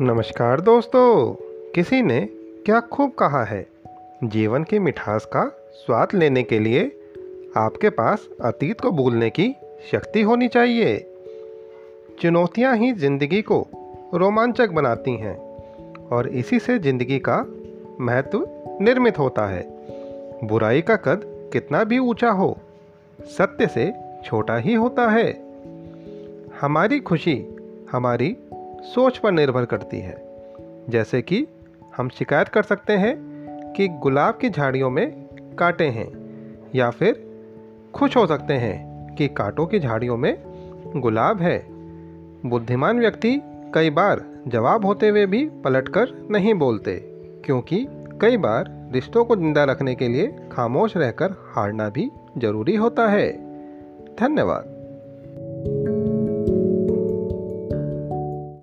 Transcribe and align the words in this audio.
नमस्कार 0.00 0.60
दोस्तों। 0.60 1.32
किसी 1.74 2.02
ने 2.02 2.20
क्या 2.66 2.80
खूब 2.80 3.10
कहा 3.10 3.44
है? 3.44 3.66
जीवन 4.24 4.64
की 4.64 4.78
मिठास 4.78 5.24
का 5.24 5.44
स्वाद 5.72 6.08
लेने 6.14 6.42
के 6.42 6.58
लिए 6.58 6.82
आपके 7.56 7.90
पास 7.90 8.28
अतीत 8.44 8.80
को 8.80 8.90
भूलने 8.90 9.30
की 9.30 9.54
शक्ति 9.92 10.22
होनी 10.22 10.48
चाहिए। 10.48 11.14
चुनौतियाँ 12.20 12.76
ही 12.76 12.92
ज़िंदगी 12.92 13.42
को 13.42 13.66
रोमांचक 14.14 14.70
बनाती 14.70 15.16
हैं 15.16 15.36
और 16.08 16.28
इसी 16.28 16.58
से 16.58 16.78
ज़िंदगी 16.78 17.18
का 17.18 17.46
महत्व 18.00 18.46
निर्मित 18.80 19.18
होता 19.18 19.46
है। 19.46 19.62
बुराई 20.44 20.82
का 20.82 20.96
कद 20.96 21.50
कितना 21.52 21.84
भी 21.84 21.98
ऊँचा 21.98 22.30
हो, 22.30 22.58
सत्य 23.20 23.66
से 23.66 23.92
छोटा 24.24 24.56
ही 24.56 24.74
होता 24.74 25.10
है। 25.10 25.30
हमारी 26.60 27.00
खुशी, 27.00 27.44
हमारी 27.92 28.36
सोच 28.84 29.18
पर 29.18 29.32
निर्भर 29.32 29.64
करती 29.64 30.00
है। 30.00 30.16
जैसे 30.88 31.22
कि 31.22 31.46
हम 31.96 32.08
शिकायत 32.08 32.48
कर 32.48 32.62
सकते 32.62 32.92
हैं 32.92 33.16
कि 33.76 33.88
गुलाब 33.88 34.38
की 34.40 34.50
झाड़ियों 34.50 34.90
में 34.90 35.10
कांटे 35.58 35.84
हैं, 35.84 36.08
या 36.74 36.90
फिर 36.90 37.24
खुश 37.94 38.16
हो 38.16 38.26
सकते 38.26 38.54
हैं 38.54 39.14
कि 39.14 39.28
कांटों 39.28 39.66
की 39.66 39.80
झाड़ियों 39.80 40.16
में 40.16 40.36
गुलाब 40.96 41.42
है। 41.42 41.58
बुद्धिमान 42.46 43.00
व्यक्ति 43.00 43.40
कई 43.74 43.90
बार 43.90 44.24
जवाब 44.48 44.84
होते 44.84 45.08
हुए 45.08 45.26
भी 45.26 45.44
पलटकर 45.64 46.28
नहीं 46.30 46.54
बोलते, 46.54 46.96
क्योंकि 47.44 47.86
कई 48.20 48.36
बार 48.36 48.90
रिश्तों 48.92 49.24
को 49.24 49.36
ज़िंदा 49.36 49.64
रखने 49.64 49.94
के 49.94 50.08
लिए 50.08 50.26
खामोश 50.52 50.96
रहकर 50.96 51.52
हारना 51.56 51.88
भी 51.88 52.10
ज़रूरी 52.38 52.76
होता 52.76 53.08
है। 53.08 53.30
धन्यवाद। 54.16 54.77